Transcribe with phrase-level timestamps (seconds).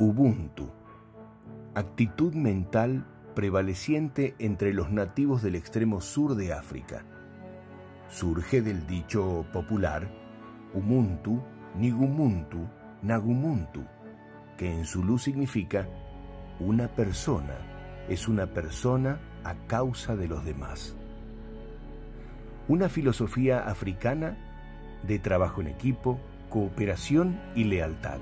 [0.00, 0.66] Ubuntu,
[1.74, 3.04] actitud mental
[3.34, 7.04] prevaleciente entre los nativos del extremo sur de África.
[8.08, 10.10] Surge del dicho popular
[10.72, 11.42] Umuntu,
[11.76, 12.66] Nigumuntu,
[13.02, 13.84] Nagumuntu,
[14.56, 15.86] que en Zulu significa
[16.60, 17.58] una persona
[18.08, 20.96] es una persona a causa de los demás.
[22.68, 24.38] Una filosofía africana
[25.02, 28.18] de trabajo en equipo, cooperación y lealtad.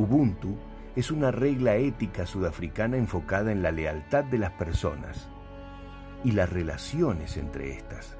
[0.00, 0.56] Ubuntu
[0.96, 5.28] es una regla ética sudafricana enfocada en la lealtad de las personas
[6.24, 8.16] y las relaciones entre estas.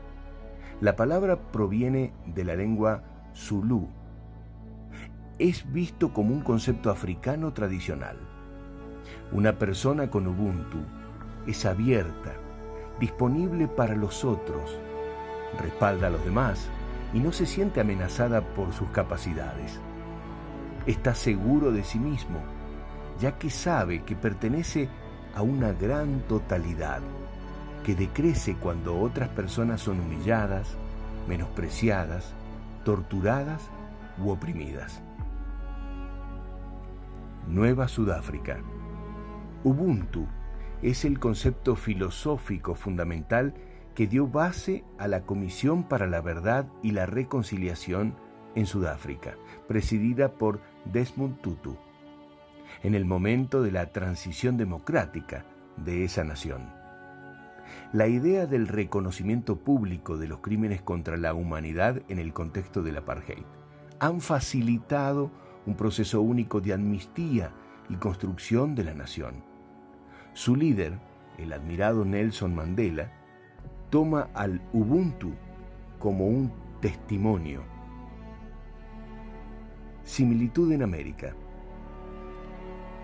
[0.83, 3.03] La palabra proviene de la lengua
[3.35, 3.89] Zulu.
[5.39, 8.19] Es visto como un concepto africano tradicional.
[9.33, 10.81] Una persona con Ubuntu
[11.47, 12.35] es abierta,
[13.01, 14.79] disponible para los otros,
[15.59, 16.69] respalda a los demás
[17.15, 19.81] y no se siente amenazada por sus capacidades
[20.91, 22.41] está seguro de sí mismo,
[23.21, 24.89] ya que sabe que pertenece
[25.35, 27.01] a una gran totalidad,
[27.85, 30.77] que decrece cuando otras personas son humilladas,
[31.29, 32.35] menospreciadas,
[32.85, 33.63] torturadas
[34.19, 35.03] u oprimidas.
[37.47, 38.59] Nueva Sudáfrica.
[39.65, 40.27] Ubuntu
[40.83, 43.55] es el concepto filosófico fundamental
[43.95, 48.15] que dio base a la Comisión para la Verdad y la Reconciliación
[48.55, 49.37] en Sudáfrica,
[49.69, 51.77] presidida por Desmond Tutu,
[52.83, 55.45] en el momento de la transición democrática
[55.77, 56.73] de esa nación.
[57.93, 62.97] La idea del reconocimiento público de los crímenes contra la humanidad en el contexto del
[62.97, 63.45] apartheid
[63.99, 65.31] han facilitado
[65.67, 67.53] un proceso único de amnistía
[67.89, 69.45] y construcción de la nación.
[70.33, 70.99] Su líder,
[71.39, 73.13] el admirado Nelson Mandela,
[73.91, 75.33] toma al Ubuntu
[75.99, 77.63] como un testimonio
[80.11, 81.35] similitud en América.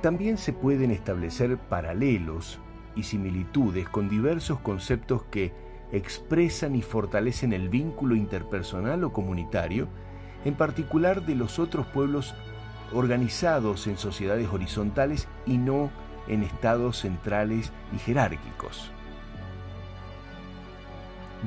[0.03, 2.59] También se pueden establecer paralelos
[2.97, 5.53] y similitudes con diversos conceptos que
[5.93, 9.89] expresan y fortalecen el vínculo interpersonal o comunitario,
[10.45, 12.35] en particular de los otros pueblos
[12.93, 15.91] organizados en sociedades horizontales y no
[16.27, 18.91] en estados centrales y jerárquicos.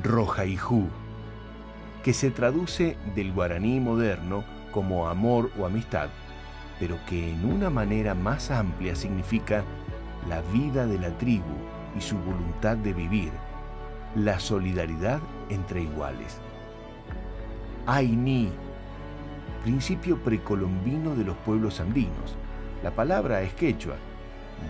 [0.02, 0.88] Rojaijú,
[2.02, 4.42] que se traduce del guaraní moderno
[4.72, 6.08] como amor o amistad,
[6.78, 9.64] pero que en una manera más amplia significa
[10.28, 11.54] la vida de la tribu
[11.96, 13.32] y su voluntad de vivir,
[14.14, 16.38] la solidaridad entre iguales.
[17.86, 18.50] Aini,
[19.62, 22.36] principio precolombino de los pueblos andinos.
[22.82, 23.96] La palabra es quechua,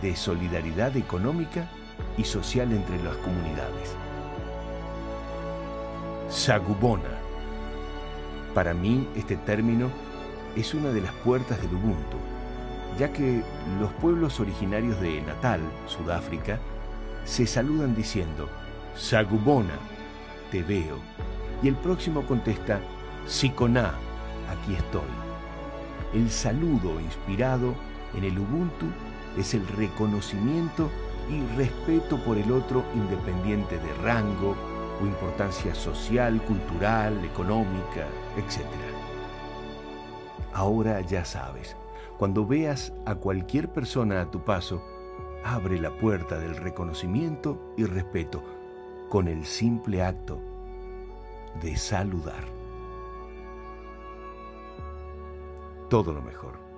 [0.02, 1.68] de solidaridad económica
[2.16, 3.94] y social entre las comunidades.
[6.28, 7.19] Sagubona,
[8.54, 9.90] para mí este término
[10.56, 12.16] es una de las puertas del Ubuntu,
[12.98, 13.42] ya que
[13.78, 16.58] los pueblos originarios de Natal, Sudáfrica,
[17.24, 18.48] se saludan diciendo,
[18.96, 19.78] Sagubona,
[20.50, 20.98] te veo,
[21.62, 22.80] y el próximo contesta,
[23.26, 23.94] Sikoná,
[24.50, 25.02] aquí estoy.
[26.14, 27.74] El saludo inspirado
[28.16, 28.86] en el Ubuntu
[29.38, 30.90] es el reconocimiento
[31.30, 34.56] y respeto por el otro independiente de rango,
[35.00, 38.06] o importancia social, cultural, económica,
[38.36, 38.64] etc.
[40.52, 41.76] Ahora ya sabes,
[42.18, 44.82] cuando veas a cualquier persona a tu paso,
[45.44, 48.42] abre la puerta del reconocimiento y respeto
[49.08, 50.40] con el simple acto
[51.62, 52.44] de saludar.
[55.88, 56.69] Todo lo mejor.